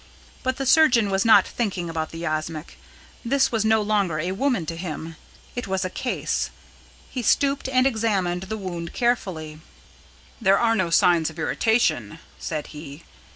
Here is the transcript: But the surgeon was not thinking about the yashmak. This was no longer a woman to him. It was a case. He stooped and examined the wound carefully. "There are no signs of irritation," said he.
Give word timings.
But 0.41 0.55
the 0.57 0.65
surgeon 0.65 1.11
was 1.11 1.25
not 1.25 1.47
thinking 1.47 1.87
about 1.87 2.09
the 2.09 2.17
yashmak. 2.23 2.75
This 3.23 3.51
was 3.51 3.63
no 3.63 3.83
longer 3.83 4.17
a 4.17 4.31
woman 4.31 4.65
to 4.65 4.75
him. 4.75 5.15
It 5.55 5.67
was 5.67 5.85
a 5.85 5.91
case. 5.91 6.49
He 7.11 7.21
stooped 7.21 7.69
and 7.69 7.85
examined 7.85 8.41
the 8.49 8.57
wound 8.57 8.93
carefully. 8.93 9.61
"There 10.41 10.57
are 10.57 10.75
no 10.75 10.89
signs 10.89 11.29
of 11.29 11.37
irritation," 11.37 12.17
said 12.39 12.67
he. 12.73 13.03